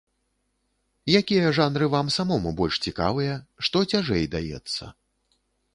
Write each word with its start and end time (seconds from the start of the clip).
Якія 1.19 1.51
жанры 1.57 1.89
вам 1.97 2.07
самому 2.17 2.55
больш 2.63 2.75
цікавыя, 2.87 3.33
што 3.69 3.77
цяжэй 3.95 4.23
даецца? 4.39 4.83